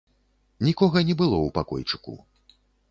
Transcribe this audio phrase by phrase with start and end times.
[0.69, 2.21] Нікога не было ў пакойчыку.